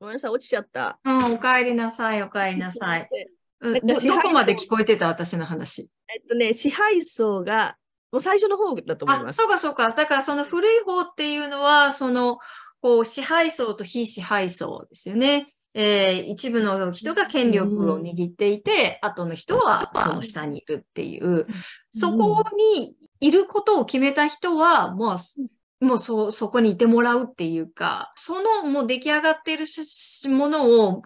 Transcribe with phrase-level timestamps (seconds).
[0.00, 0.98] ごめんなさい、落ちちゃった。
[1.04, 3.08] うん、お帰りなさい、お帰りなさい。
[3.60, 5.90] どどこまで聞こえてた私の話？
[6.08, 7.76] えっとね、支配層が、
[8.10, 9.36] もう最初の方だと思いあ、ます。
[9.36, 9.90] そうかそうか。
[9.90, 12.38] だからその古い方っていうのは、その、
[12.80, 15.52] こう、支配層と非支配層ですよね。
[15.74, 21.46] えー一部の人が権力を握っていて、後の人はその下にいるっていう、
[21.90, 25.16] そこにいることを決めた人は、もう、
[25.80, 29.66] もうそ、そこにいてもらうっていうか、そのもう出来上がっている
[30.28, 31.02] ものを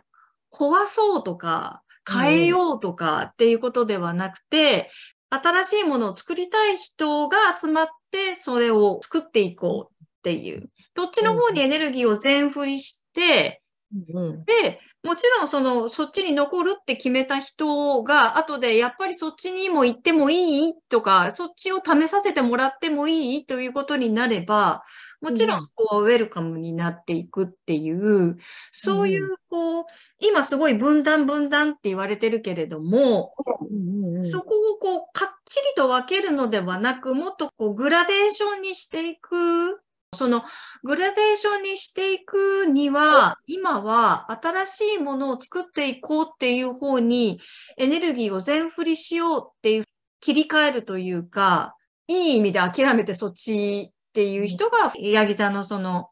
[0.52, 4.90] 壊そうとか、変えようとかっていうことではなくて、
[5.30, 10.70] 新しいものを作りたい人が集まって、それを作っていこうっていう。
[10.94, 13.62] どっちの方にエネルギーを全振りして、
[13.94, 14.44] うん。
[14.44, 24.82] で、もちろんその、そっちに残るって決めた人が、後でやっぱりそっちにも行ってもいいとか、そっちを試させてもらってもいいということになれば、
[25.20, 28.36] もちろうんこはウェルカムになっていくっていう、
[28.72, 29.84] そういう、こう、
[30.18, 33.34] 今すごい分断分断って言われてるけれども、
[33.70, 39.80] うんそこをこう、かっちりと分けるのではなく、もっとこう、グラデーションにしていく。
[40.14, 40.42] その、
[40.82, 47.40] グラデーションにしていくには、今は新しいものを作っていこうっていう方に、
[47.76, 49.84] エネルギーを全振りしようっていう、
[50.20, 51.76] 切り替えるというか、
[52.06, 56.08] いい意味で諦めてそっちっていう人が、ヤギ座のその、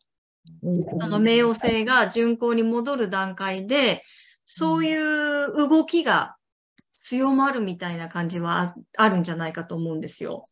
[0.63, 4.03] うんその冥王星が巡行に戻る段階で、
[4.45, 6.37] そういう動きが
[6.95, 10.47] 強まるみたいな感じはああるんじゃないかと思うんですよ。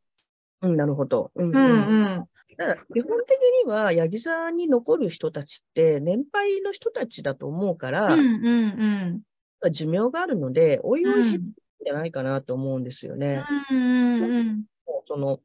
[0.63, 1.31] うん、なるほど。
[1.35, 2.25] うんうんうん。
[2.61, 9.23] だから基本的には、ヤギ座に残る人たちって、年配の人たちだと思うから、うんうん
[9.63, 9.73] うん。
[9.73, 13.43] 寿命があるので、おいおい減るんうんじゃないかなと思うんですよね。
[13.71, 13.81] うんう
[14.19, 14.65] んうん。
[15.07, 15.41] その、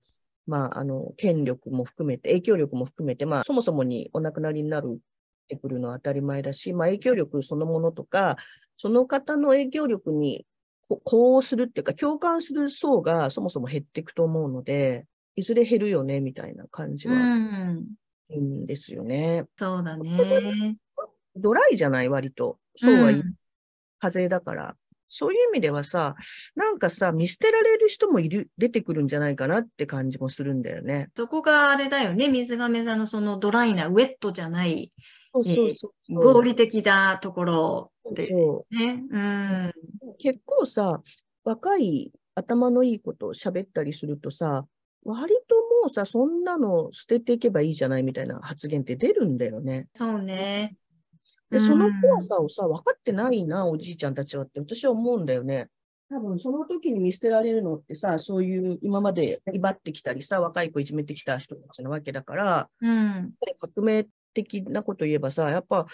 [0.45, 4.97] まあ、あの、権力も含めて、影響力も含めて、まあ、そもそもにお亡くなりになるっ
[5.47, 8.35] てくるのは当たり前だし、まあ、影響力そのものとか、
[8.77, 10.45] その方の影響力に
[10.89, 17.85] こ呼応するっていうか、共感する層がそもそも減っていくと思うので、いずれ減るよね、みたいな感じうはん。
[18.29, 19.45] いいんですよね。
[19.57, 20.77] そうだね。
[21.35, 22.59] ドライじゃない、割と。
[22.75, 23.33] そうは言う、ん
[23.99, 24.75] 風だから。
[25.07, 26.15] そういう意味ではさ、
[26.55, 31.09] なんかさ、見捨てられる人もいる、出てくるんじゃないかなって感じもするんだよね。
[31.15, 32.27] そこがあれだよね。
[32.27, 34.91] 水亀座のそのドライな、ウェットじゃない、
[35.33, 39.03] そうそうそう合理的なところでそうね。
[39.09, 39.71] うん。
[40.17, 41.01] 結構さ、
[41.43, 44.65] 若い頭のいいことを喋ったりするとさ、
[45.05, 49.87] 割ともうさ、そんなの捨てていけばいいじゃないみたいな発言って出るんだよね。
[49.93, 50.75] そうね。
[51.49, 55.69] で、うんその怖さをさ、分かってないな、おじいちゃんたちはって私は思うんだよね。
[56.09, 63.33] 多分その時に見捨てられるのってさ、そういう今まで威張ってきたりさ、若い子いじめてきた人たちなわけだから、うん。
[63.59, 65.85] 革命的なこと言えばさ、やっぱ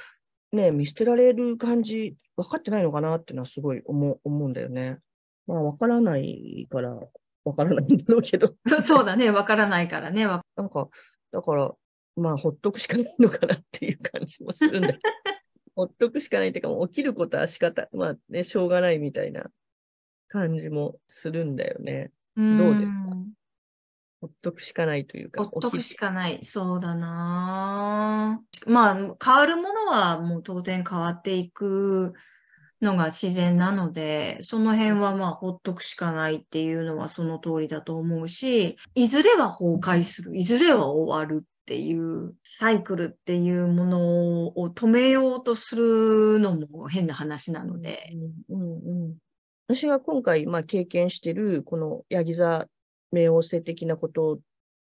[0.52, 5.00] ね、見捨てられる感じ、分かってないのかなっていうのはすごい思う思うんだよね。
[5.48, 6.98] まあ、分からないから、
[7.44, 9.29] 分からないんだろうけど、 そうだね。
[9.31, 10.25] わからないからね。
[10.28, 10.88] わなんか、
[11.31, 11.72] だから、
[12.16, 14.94] まあ、ほっとくしかないのかなっていう感じもするんだ
[15.75, 19.50] ほっとくしかないっていうか、もう起きることは仕方、まあね、しょうがないみたいな
[20.28, 22.12] 感じもするんだよね。
[22.35, 23.16] どうですか？
[24.22, 26.44] ほっとくしかないというか、ほっとく起しかない。
[26.44, 32.13] そうだなあまあ、変わるものはもう当然変わっていく
[32.81, 40.36] のが自然なので、その辺はまあ、ほっとくしかないっていうのはその通りだと思うし、いずれは崩壊する。
[40.36, 48.12] いずれは終わるっていう、サイクルっていうものを止めようとするのも変な話なので。
[48.50, 49.18] うんうんうん、
[49.68, 52.68] 私が今回、まあ、経験してる、このヤギ座
[53.14, 54.40] 冥王星的なこと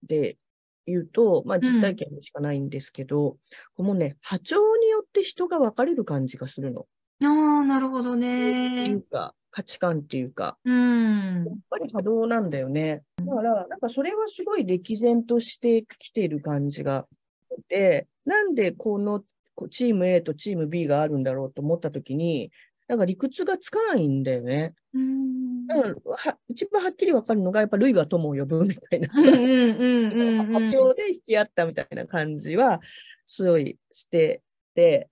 [0.04, 0.38] で
[0.86, 3.38] 言うと、まあ、実体験でしかないんですけど、
[3.76, 6.88] このね、波長によって人が分かれる感じがするの。
[7.62, 9.02] ああ、なるほどっていねう。
[9.02, 11.46] か、価値観っていうか、うん。
[11.46, 13.04] やっぱり波動なんだよね。
[13.18, 17.08] だから、なんかそれはすごい歴然としてきている感じが
[17.68, 19.24] で、なんでこの
[19.70, 22.52] チーム A とチーム B があるんだろうと思ったときに、
[22.88, 24.74] なんか理屈がつかないんだよね。
[24.94, 32.82] うんうん、は一番はっきりわかるのが、やっぱ類が友を呼ぶみたいな発表で引き合ったみたいな感じは、
[33.26, 34.42] すごいして
[34.76, 35.10] て、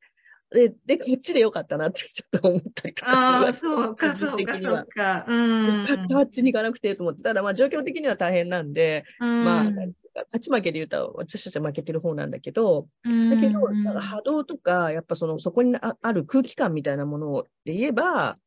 [0.51, 5.25] で、で、こっちでよかったなってちょっと思ったりとああ、かするわそうか、そうか、そうか。
[5.28, 5.86] うん。
[5.86, 18.38] かあっちに行かなくてと思って、ただまあ状況的には大変なんで、まあ、うんなんていうか勝ち負けで言うと私たちは負けてる方なんだけど、うんだけど、なんか波動とか、やっぱその、そこにあある空気感みたいなもので言えば、こ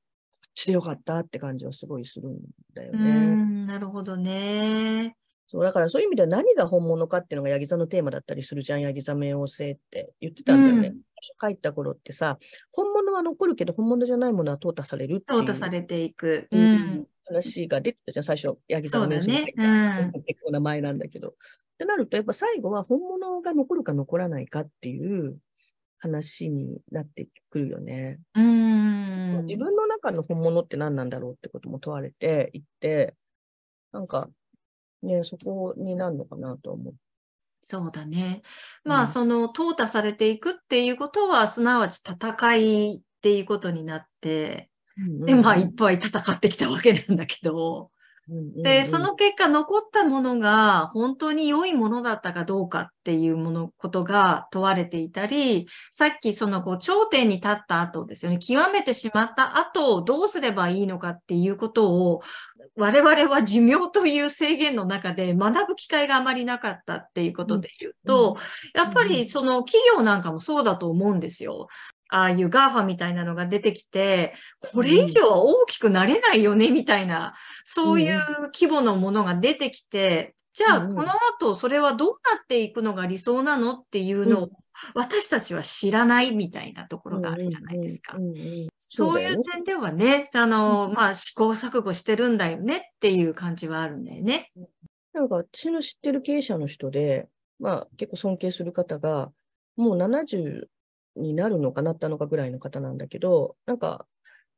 [0.49, 2.39] っちでよかったって感じはすごいするん
[2.75, 3.03] だようね。
[3.03, 5.17] ん、なるほどね。
[5.53, 10.89] そう、だからそういう意味では何が本物かっていうのがヤギ座のテーマだったりするじゃん、ヤギ座冥王星って言ってたんだよね。
[10.89, 11.01] うん
[11.41, 12.37] 書いた頃ってさ、
[12.73, 16.49] 本物は残るけど本物じゃないものは淘汰されるっていう淘汰されていく。
[16.51, 17.07] ううんん。
[17.27, 19.53] 話が出てたじゃん、最初、ヤギ座の冥王星ね。
[19.57, 20.23] うん。
[20.25, 21.29] 結構名前なんだけど。
[21.29, 21.33] っ
[21.79, 25.39] てなると、やっぱ最後は本物が残るか残らないかっていう
[25.99, 28.19] 話になってくるよね。
[28.35, 29.45] うん。
[29.47, 33.15] 自分の中の本物って何なんだろうってことも問われていって、
[33.93, 34.29] なんか、
[35.03, 36.95] ね、そこになるのかなとは思う。
[37.61, 38.43] そうだね。
[38.85, 47.91] まあ、うんその、淘汰されていくっていうことは、すなわち戦いっていうことになって、で、まあ、いっぱい戦ってきたわけなんだけど、
[48.57, 62.23] で、その結果残ったものが本当に良いものだったかどうかっていうもの、ことが問われていたり、さっきそのこう頂点に立った後ですよね、極めてしまった後どうすればいいのかっていうことを
[62.77, 68.37] 我々は寿命という制限の中で学ぶ機会があまりなかったっていうことで言うと、
[68.75, 71.69] やっぱりその企業なんかもそうだと思うんですよ。
[72.13, 74.35] ああいう GAFA みたいなのが出てきて、
[74.75, 78.21] これ以上は大きくなれないよね、みたいな、そういう
[78.53, 81.07] 規模のものが出てきて、じゃあ、この
[81.39, 84.51] 後、それはどうなっていくのが理想なのっていうのを、
[84.95, 88.19] 私たちは知らないみたいなところがあるじゃないですか。
[88.79, 94.53] そういう点ではね、あの、まあ、試行錯誤してるんだよねっていう感じはあるんだよね。
[95.15, 97.29] なんか私の知ってる経営者の人で、
[97.59, 99.33] まあ結構尊敬する方が、
[99.77, 100.67] もう70
[101.17, 104.07] になるのかなったのかぐらいの方なんだけど、なんか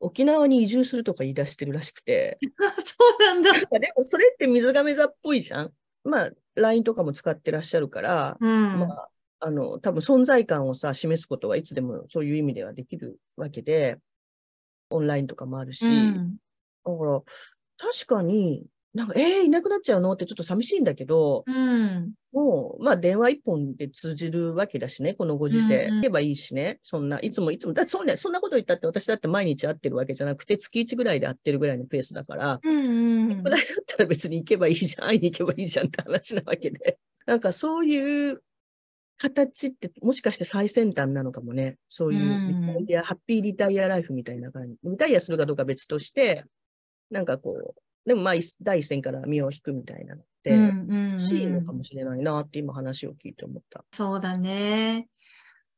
[0.01, 2.39] 沖縄に移住するとか言い出してるらしくて、
[2.85, 3.53] そうなんだ。
[3.53, 5.73] なんかでもそれって水亀座っぽいじゃん。
[6.05, 8.79] まあ LINE とかも使ってらっしゃるから、うん。
[8.79, 9.09] まあ、
[9.41, 13.99] あの、多分存在感をさ、示すことはいつでもそういう意味ではできるわけで、
[14.91, 16.37] オンラインとかもあるし、うん
[16.85, 17.23] だから、
[17.79, 20.13] 確かに、なんか、えー、いなくなっちゃうの？
[20.13, 22.13] ってちょっと寂しいんだけど、うん。
[22.33, 25.87] もう、まあ、電話一本で通じるわけだしね、このご時世。
[25.87, 36.99] うんうん言えばいいしね、そんな、いつもいつも、だそんなそんなこと言ったって、私だって毎日会ってるわけじゃなくて、月1ぐらいで会ってるぐらいのペースだから、うんうんぐらいだったら別に行けばいいじゃん、会いに行けばいいじゃんって話なわけで。
[37.27, 38.43] なんかそういう
[39.19, 41.79] 形って、もしかして最先端なのかもね。
[41.89, 44.77] そういううんリタイア、ハッピーリタイアライフみたいな感じ。
[44.83, 46.45] リタイアするかどうかは別として、
[47.11, 53.85] なんかこう、でもまあ、一第一線から身を引くみたいなのって、しいのかもしれないなって今話を聞いて思った。
[53.93, 55.09] そうだね。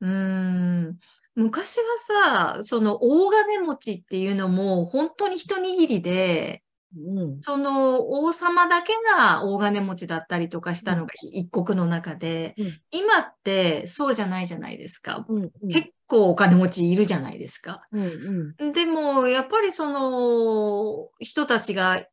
[0.01, 0.99] うーん。
[1.37, 6.63] 昔はさ、その大金持ちっていうのも本当に一握りで、
[6.97, 7.43] うん。
[7.43, 15.27] その王様だけが大金持ちだったりとかしたのが一国の中で、うん今ってそうじゃないじゃないですか。
[15.29, 15.43] うん。
[15.63, 17.83] うん結構お金持ちいるじゃないですか。
[17.91, 18.73] うんうん。
[18.73, 22.05] でも、やっぱりその人たちが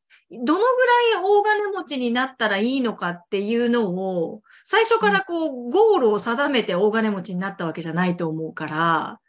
[0.43, 0.85] どのぐ
[1.15, 9.19] らい大金持ちになったらいいのかっていうのを、最初からこう、ゴールを定めて大金持ちになったわけじゃないと思うから、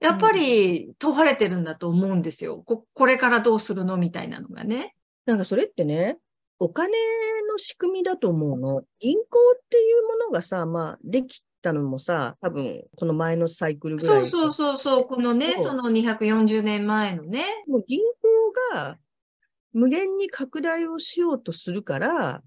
[0.00, 2.62] やっぱり問われてるんだと思うんですよ。
[2.66, 4.94] ここれからどうするのみたいなのがね。
[5.26, 6.18] なんかそれってね、
[6.58, 6.92] お金
[7.48, 8.82] の仕組みだと思うの。
[8.98, 14.22] 銀行っていうものがさ、まあ、できたのもさ、多分この前のサイクルぐらい。
[14.22, 17.44] そうそうそうそう、このね、その240年前のね。
[17.68, 18.98] もう銀行が
[19.72, 22.42] 無限に拡大をしようとするから、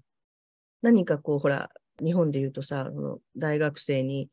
[0.82, 1.70] 何かこう、ほら、
[2.04, 2.90] 日本で言うとさ、
[3.36, 4.28] 大学生に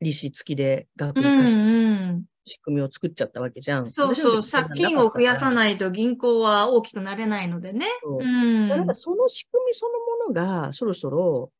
[0.00, 2.24] 利子付きで学う費貸しんうん。
[2.44, 3.86] 仕組みを作っちゃったわけじゃん。
[3.86, 5.54] そうそう、借金を増やさい。
[5.54, 7.86] ないと銀行は大きくなれないのでね。
[8.02, 8.68] そううん。
[8.68, 11.52] なんかその仕組みそのものがそろそろ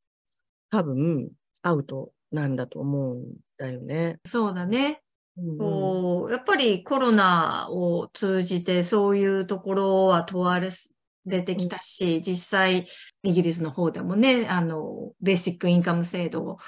[0.70, 1.30] 多分
[1.62, 3.24] アウトなんだと思うん
[3.58, 4.18] だよね。
[4.26, 5.02] そうだね。
[5.42, 10.70] うんやっぱりコロナを通じてそういうところは問われ
[11.26, 12.86] 出てきたし、実際
[13.22, 16.58] イギリスの方でもね、あの、ベーシックインカム制度を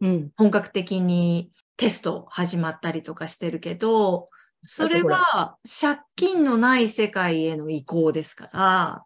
[0.00, 0.30] うん。
[0.36, 4.28] 本格的にテスト始まったりとかしてるけど、
[4.62, 9.04] それは借金のない世界への移行ですから、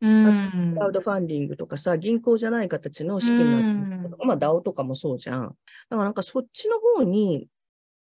[0.00, 0.72] うん。
[0.74, 0.80] ク。
[0.80, 5.42] ラウドファンディングとかさ、銀行じゃない形の資金なんて、まあ DAO とかもそうじゃん。
[5.42, 5.56] だか
[5.90, 7.46] らなんかそっちの方に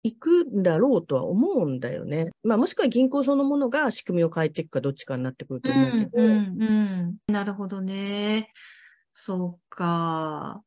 [0.02, 2.30] 行くんだろうとは思うんだよね。
[2.42, 6.10] まあもしくは銀行そのものが仕組みを変えていくかどっちかになってくると思うけど。
[6.14, 6.66] うんうんう
[7.28, 8.52] ん、なるほどね。
[9.12, 10.62] そうか。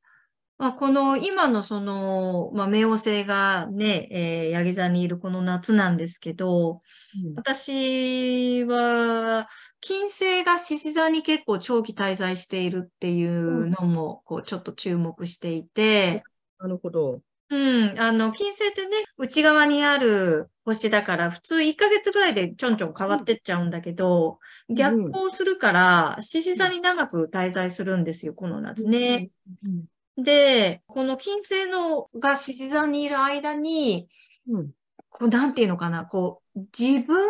[0.57, 6.81] まあ、この今のその、まあ、冥王星がね、えー、ヤギ座にいるこの夏なんですけど、
[7.15, 9.49] うん私は、
[9.81, 16.23] 金星が獅子座に結構長期滞在しているっていうのも、こう、ちょっと注目していて、
[16.59, 17.21] なるほど。
[17.49, 17.99] うん。
[17.99, 24.39] あの、金星ってね、内側にある星だから、普通1ヶ月ぐらいでちょんちょん変わってっちゃうんだけど、
[24.71, 29.29] ん逆行するから、獅子座に長く滞在するんですよ、この夏ね。
[29.63, 30.23] うん。
[30.23, 34.07] で、この金星のが獅子座にいる間に、
[34.49, 34.71] うん。
[35.09, 37.25] こう、なんていうのかな、こう、自分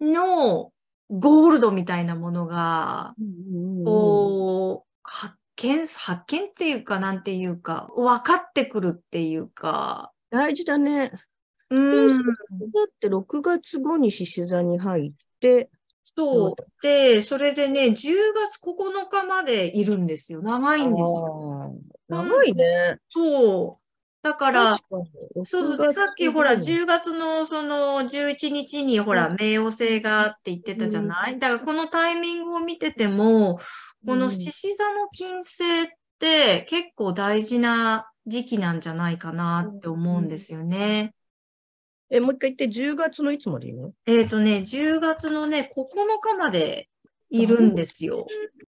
[0.00, 0.72] の
[1.10, 3.84] ゴールドみたいなものが、うん。
[3.84, 11.12] こう、発見、発見っていうか、なんていうか、分かってくるっていうか、大事だね。
[11.70, 15.68] うん、だって6月後に獅子座に入って、
[16.04, 16.54] そう。
[16.80, 20.40] で、それでね、10月9日までいるんですよ。
[20.40, 21.74] 長いんですよ。
[22.08, 22.98] 長いね。
[23.08, 23.86] そう。
[24.22, 25.76] だから、そうそう。
[25.76, 31.38] 6で、さっきほら、月10月のその11日にほら、うん冥王星がって言ってたじゃない？
[31.38, 33.58] だからこのタイミングを見てても、
[34.06, 35.86] こうんの獅子座の金星っ
[36.18, 41.12] て結構大事な時期なんじゃないかなって思うんですよね。
[42.08, 43.92] え、もう一回言って、10月のいつまでいいの？
[44.06, 45.86] えっとね、10月のね、9
[46.20, 46.88] 日まで
[47.30, 48.26] いるんですよ。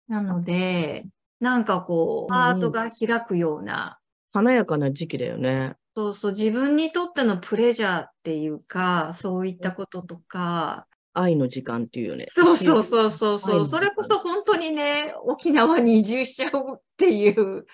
[0.07, 1.03] なので、
[1.41, 3.99] なんかこう、ハートが開くような、
[4.33, 5.75] 華やかな時期だよね。
[5.97, 12.25] そうそう、自分にとってのプレジャーっていうか、そういったこととか、愛の時間っていうよね。
[12.27, 17.67] そうそうそうそうそう、それこそ本当にね、沖縄に移住しちゃうっていう、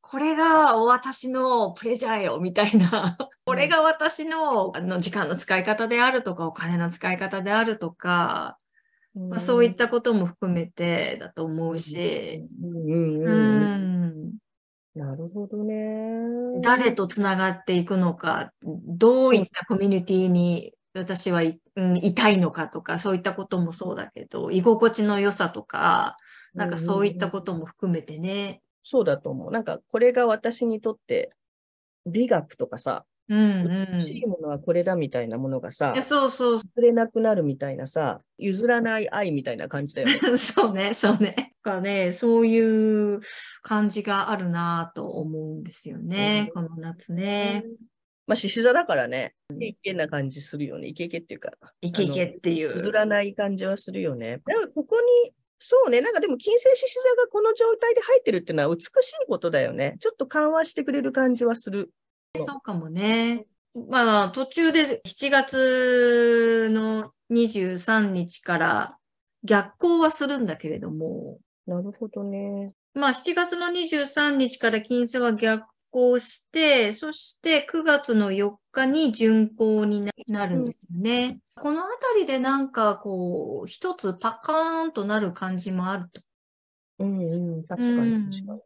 [0.00, 3.18] これが私のプレジャーよ、みたいな。
[3.44, 8.56] これが私のあの時間の使い方であるとか、お金の使い方であるとか、
[9.14, 14.28] まあ、そういったことも含めてだと思うし、うんうんううんうん。
[14.28, 14.32] ん、
[14.94, 16.60] なるほどね。
[16.62, 26.16] 誰とつながっていくのか、どういったコミュニティに私はい,、うん、いたいのかとか、そういったこともそうだけど、居心地の良さとか、
[26.54, 28.62] なんかそういったことも含めてね。
[28.82, 29.50] そうだと思う。
[29.52, 31.30] なんか、これが私にとって、
[32.06, 33.88] 美学とかさ、うんうん。
[33.92, 40.18] 欲しいものはこれだみたいなものがさそうそうそ譲れなくなるみたいなさ、譲らない愛みたいな感じだよね。
[40.32, 40.36] う。
[40.38, 41.54] そうね、そうね。
[41.62, 43.20] かね、そういう
[43.62, 47.64] 感じがあるなと思うんですよね、この夏ね。
[48.30, 50.86] まあ、獅子座だからね、イケイケな感じするよね。
[50.86, 52.76] イケイケっていうか、イケイケっていう。
[52.76, 54.40] 譲らない感じはするよね。
[54.46, 58.92] なんかここに、そうね、なんかでも金星獅子座がこの状態で入ってるっていうのは美しい
[59.26, 59.96] ことだよね。
[59.98, 61.90] ちょっと緩和してくれる感じはする。
[62.36, 63.46] そうかもね。
[63.74, 68.96] まあ、途中で7月の23日から
[69.42, 72.72] 逆行はするんだけれども、なるほどね。
[72.94, 81.40] まあ、7月の23日から金星は逆行して、そして9月の4日に巡行にななるんですよね。
[81.56, 86.22] このあたりでなんかこう、一つパカーンとなる感じもあると。
[86.98, 88.60] うんうん、確かうんに確かに。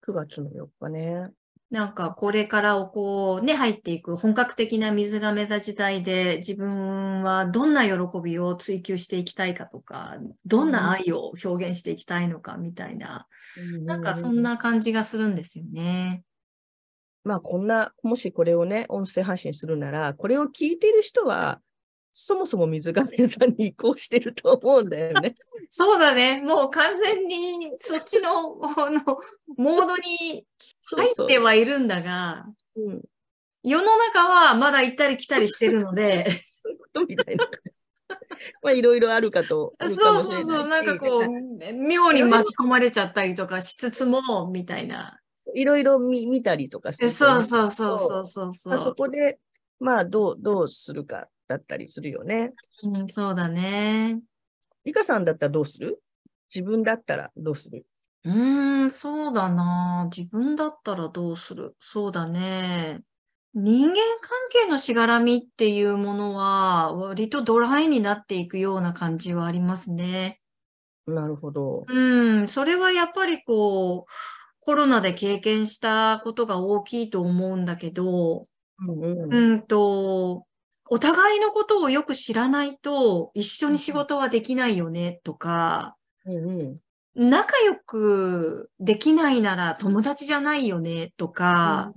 [0.00, 1.30] 9月の4日ね。
[1.70, 13.26] なんかこれからをこうね、入っていく本格的な水亀座時代で自分はどんな喜びを追求していきたいかとか、どんな愛を表現していきたいのかみたいな、
[13.86, 14.42] なんかそん。
[14.42, 16.24] な感じがするんですよね。
[17.26, 21.60] まあこんな、もしこれをね、音声配信するなら、これを聞いている人は、
[22.12, 25.34] そもそも水亀座に移行してると思うんだよね。
[25.68, 26.40] そうだね。
[26.40, 29.18] もう完全にそっちの、あの、
[29.56, 30.46] モードに
[30.96, 33.02] 入そうってはいるんだが、うん。
[33.64, 36.30] 世の中はまだ行ったり来たりしてるので、
[36.62, 37.50] そういうことみたいな。
[38.62, 39.74] まあいろいろあるかと。
[39.80, 45.18] そうそうそう、なんかこう、妙に巻き込まれちゃったりとかしつつも、みたいな。
[45.58, 48.94] いろいろ見見たりとかするとそうそうそうそうそうそまあそう。
[48.94, 49.38] こで、
[49.80, 52.52] まあどう、どうするかだったりするよね。
[52.82, 54.20] うん、そうだね。
[54.84, 56.00] リカさんだったらどうする？
[56.54, 57.86] 自分だったらどうする？
[58.24, 60.08] うーん、そうだな。
[60.14, 61.74] 自分だったらどうする？
[61.78, 63.00] そうだね。
[63.54, 70.40] 人間関係のしがらみっていうものは、割とドライになっていくような感じはありますね。
[71.06, 71.84] なるほど。
[71.88, 74.10] うん、それはやっぱりこう、
[74.66, 78.48] コロナで経験したことが大きいと思うんだけど、
[78.84, 80.44] うんと、
[80.90, 85.96] お互いのことをよく知らないと一緒に仕事はできないよねとか、
[86.26, 87.30] うんうん。
[87.30, 91.92] 仲良くできないなら友達じゃないよねとか、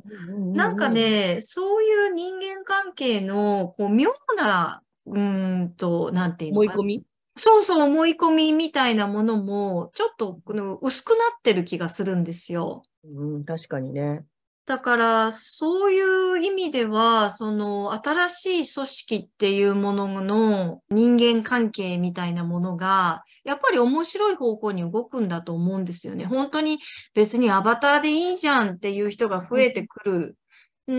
[0.53, 7.03] なんか、ね、そういう人間関係のこう妙な、うーんと、なんていうの思い込み？
[7.39, 12.83] そうそう思い込みみたいなものもちょっとこの薄くなってる気がするんですよ。
[13.05, 14.25] うん、確かにね。
[14.65, 26.25] だから、そういう意味では、その、新しい組織っていうものの人間関係みたいなものが、やっぱり面白い方向に動くんだと思うんですよね。
[26.25, 26.77] 本当に
[27.15, 30.37] 別にアバターでいいじゃんっていう人が増えてくる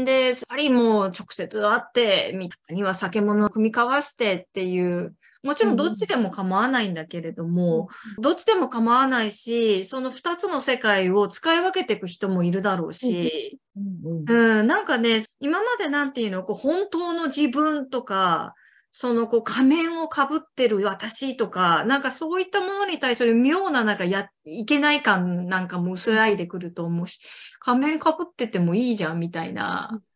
[0.05, 18.55] で、やっぱりもう直接会って、みたいには酒物を組み交わしてっていう、もちろんどっちでも構わないんだけれども、どっちでも構わないし、その二つの世界を使い分けていく人もいるだろうし、うんうんうん、なんかね、今までなんていうの、こう本当の自分とか、
[18.93, 27.21] そのこう仮面をかぶってる私とか、なんかそういったものに対する妙ななんかや、いけない感なんかも薄らいでくると思うし、
[27.61, 29.91] 仮面かぶっててもいいじゃんみたいな。
[29.93, 30.10] うん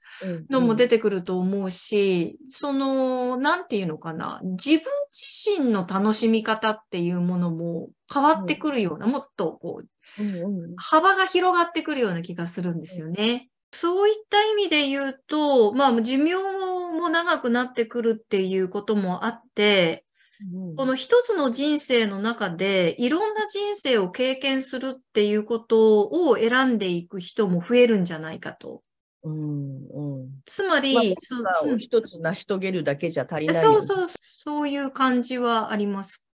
[0.50, 4.80] のも出てくると思うし、その、なんていうのかな、自分
[5.12, 10.74] 自身の楽しみ方っていうものも変わってくるような、もっとこう、うんうん。
[10.76, 13.50] 幅が広がってくるような気がするんですよね。
[13.72, 20.04] そういった意味で言うと、まあ寿命も長くなってくるっていうこともあって、
[20.52, 20.76] うん。
[20.76, 28.82] この一つの人生の中でいろんな人生を経験するっていうことを選んでいく人も増えるんじゃないかと。
[29.24, 36.26] うんうんつまり、まあそうまあうん一つ成し遂げるだけじゃ足りないよねそうそう、そういう感じはあります。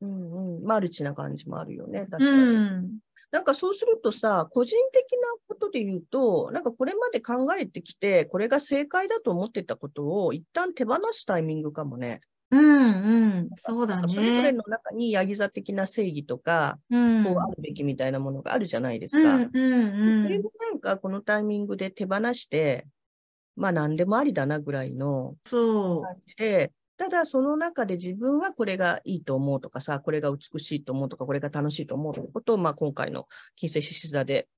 [0.00, 2.36] うんうん、マルチな感じもあるよね、う確かに。
[2.36, 2.98] ん。
[3.30, 12.20] なんかそうするとさ、個人的なことで言うと、なんかこれまで考えてきて、これが正解だと思ってたことを一旦手放すタイミングかもね。
[12.54, 13.50] うん、うん。
[13.56, 14.52] そうだそれぞれね。
[14.52, 17.24] の中にヤギ座的な正義とか、うん。
[17.24, 19.36] こうあるべきみたいなものがあるじゃないですか。
[19.36, 20.22] うん、うん、うん。
[20.22, 22.86] それもなんかこのタイミングで手放して、
[23.56, 25.34] まあ何でもありだなぐらいの。
[25.44, 34.48] 感じで、ただその中で自分はこれがいいと思うとかさ、これが美しいと思うとか、これが楽しいと思うということを、まあ今回の金星獅子座で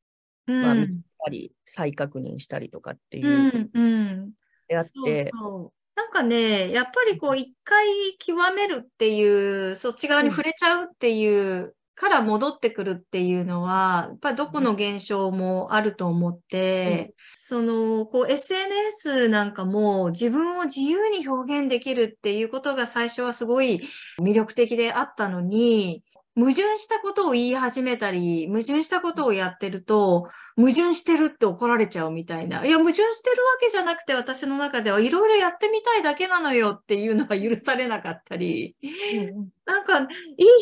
[0.47, 4.33] まあうん見たり、再確認したりとかっていううん、うん。
[4.69, 5.86] であっそうて、そう。
[5.97, 7.87] なんかね、やっぱりこう一回
[8.19, 23.81] 極めるっていう、そっち側に触れちゃうっていう、から戻ってくるっていうのは、やっぱりどこの現象もあると思って、その、こう SNS なんかも自分を自由に表現できるっていうことが最初はすごい
[24.21, 26.03] 魅力的であったのに、
[26.37, 32.65] 矛盾したことを言い始めたり、矛盾したことをやってると、矛盾してるって怒られちゃうみたいな。
[32.65, 38.87] いや、矛盾してるわけじゃなくて、私の中ではいろいろやってみたいだけなのよっていうのは許されなかったり、う
[39.33, 40.09] んなんか、いい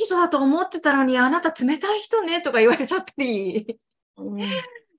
[0.05, 3.79] 人だと思ってたのに、あなた冷たい人ねとか言われちゃったり、
[4.17, 4.39] うん。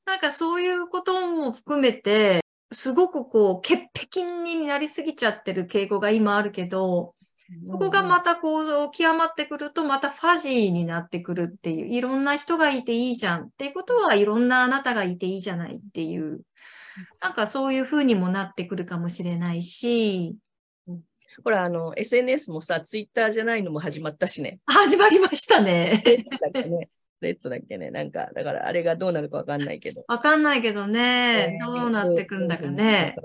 [0.05, 7.14] なんかそういうことも含めて、すごくこう、潔癖になりすぎちゃってる傾向が今あるけど、
[7.63, 16.41] そこがまたこう、極まってくると、またファジーになってくるっていう、いろんな人がいていいじゃんっていうことは、いろんなあなたがいていいじゃないっていう、
[17.21, 20.35] なんかそういう風にもなってくるかもしれないし、
[21.43, 24.59] ほら、あの、SNS もさ、ツイッターじゃないのも始まったしね。
[24.65, 26.01] 始まりましたね。
[26.53, 26.87] ね。
[27.21, 27.91] レッツだっけね。
[27.91, 30.03] なんか、だからあれがどうなるかわかんないけど。
[30.07, 33.15] わかんないけどね、どうなってくんだかね。。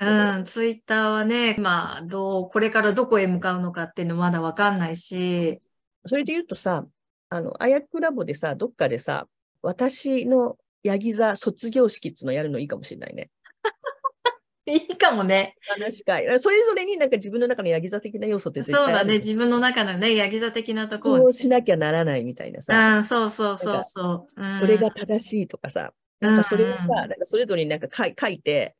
[0.00, 5.60] うん、ツイッターはね、まあ、どう、これからどこへ向かうのかっていうのまだわかんないし、
[6.06, 6.86] それで言うとさ、
[7.30, 9.26] あの、あやくラボでさ、どっかでさ、
[9.62, 13.30] 私のヤギ座卒業式っつうのやるのいいかもしれないね。
[14.68, 15.56] いいかもね。
[15.60, 16.26] 話会。
[16.38, 24.42] それぞれになんか自分の中のヤギ座的な要素って絶対そうだね、自分の中のね、ヤギ座的なところそうしなきゃならないみたいなさ、うん、そうそうそうそう。
[24.42, 28.74] うん、それが正しいとかさ、なんかそれをさ、なんかそれぞれになんか書い書いて、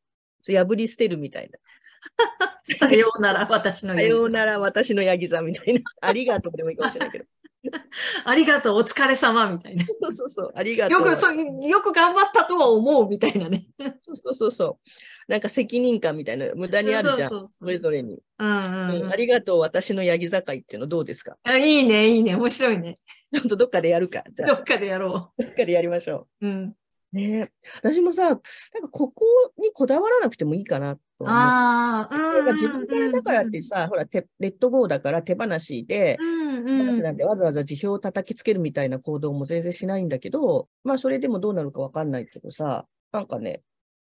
[0.46, 1.59] 破り捨てるみたいな。
[2.77, 5.81] さようなら、私のさヤギようなら私のヤギ座みたいな。
[6.01, 7.24] ありがとうでもいいかもしれないけど。
[8.24, 9.85] ありがとう、お疲れ様みたいな。
[9.87, 11.00] そうそうそう、ありがとう。
[11.00, 13.66] よく、そうよく頑張ったとは思うみたいなね。
[14.02, 15.31] そうそうそうそう。
[15.31, 17.28] なんか責任感みたいな、無駄にあるじゃん。
[17.28, 21.37] そうそうそうそれぞれに、うんうんううんんありがとう、私のヤギ座会っていうのどうですか？
[21.42, 21.57] あ。
[21.57, 22.96] いいね、いいね、面白いね。
[23.33, 24.24] ちょっとどっかでやるか。
[24.35, 26.46] どっかでやろどっかでやりましょう。
[26.46, 26.64] うん。
[26.64, 27.16] う。
[27.16, 27.52] ねえ
[27.83, 28.42] 私もさ、なんか
[28.90, 29.24] ここ
[29.59, 31.54] にこだわらなくてもいいかなと思って。
[31.54, 32.44] ああ、うんうんうん。
[32.46, 36.87] まあ自分でだからってさ、ほら、てレッドゴーだから手放しで、うん手うん。
[36.87, 43.62] 放しなんてわざわざ辞表を叩きつけるみたいな行動も全然しないんだけど、まあそれでもどうなるかわかんないけどさ、なんかね、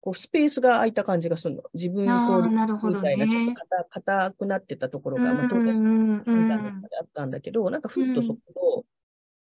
[0.00, 1.62] こうスペースが空いた感じがするの。
[1.74, 2.42] 自分こう
[2.90, 3.54] みたいな、ちょっとね。
[3.54, 8.86] 硬硬くなってたところが、まあ当うん然、うんう診断のん中であったんだけど、なんかふっとそこを、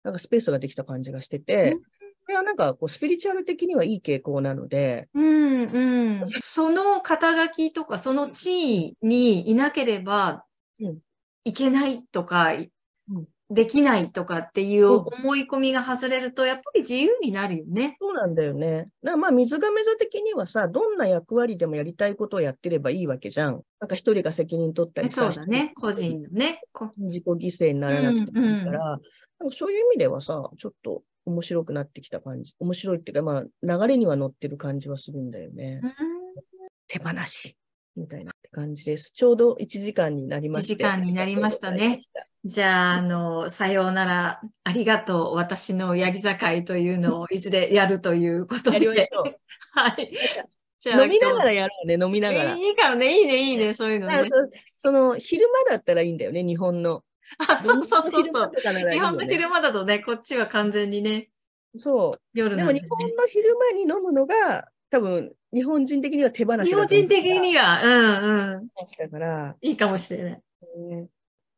[0.05, 1.81] なんかスペースができた感じがしてて、こ
[2.31, 6.27] れはなんかこうスピリチュアル的にはいい傾向なので、うんうん。
[6.27, 10.45] その肩書きとか、その地位にいなければ
[10.81, 10.99] うん
[11.45, 12.71] いけないとか、い
[13.11, 17.97] うんできないとかっていううん思い込みが外れると、やっぱり自由になるよね。
[18.01, 18.89] そうなんだよね。
[19.03, 23.61] なまあ、水亀座的にはさ、どんな役割でもやりたいことをやってればいいわけじゃん。
[23.81, 25.73] なんか一人が責任取ったりさ、そうだね。
[25.75, 26.63] 個人のね。
[26.73, 29.01] こ自己犠牲にならなくてもいいから、
[29.41, 32.55] でもそういう意味ではさ、ちょっと面白くなってきた感じ。
[32.59, 35.81] 面白いっていうか、まあ、流れには乗ってる感じはするんだよね。
[35.83, 36.11] うん
[36.91, 37.57] 手放し、
[37.97, 39.13] みたいな感じです。
[39.15, 40.75] ちょうど1時間になりまして。
[40.75, 42.01] 1時間になりましたね。
[42.45, 48.73] じゃあ、あの、さようなら、ありがとう、私のヤギ酒いというのを いずれやるということで。
[48.73, 49.25] やりましょう。
[49.73, 50.11] はい。
[50.81, 52.57] じゃあ飲みなが今らやろうね、飲みながら。
[52.57, 54.29] 日いいからね、いいね、いいね、そういうのね。
[54.79, 57.05] その昼間だったらいいんだよね、日本の。
[57.39, 58.53] あ、そうそうそう昼そう。
[58.91, 61.29] 日本の昼間だとね、こっちは完全にね、
[61.77, 62.21] そう。
[62.35, 62.81] 夜なんで、ね。
[62.81, 68.69] 日本の昼間に飲むのが、多分日本人的には手放し日本人的には、うんうん。
[68.99, 70.43] だから、いいかもしれない。
[70.79, 71.07] ね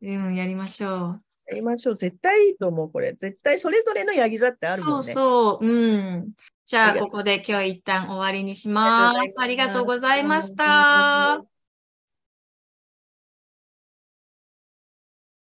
[0.03, 1.97] うん、やりましょやりましょう。
[1.97, 3.13] 絶対いいと思う、これ。
[3.15, 4.77] 絶対それぞれのヤギ座ってあう。
[4.77, 5.13] そうるもんね。
[5.13, 5.67] そう。
[5.67, 6.33] うん。
[6.67, 9.35] じゃあ、ここで今日一旦終わりにします。
[9.39, 11.45] あありがとうございました。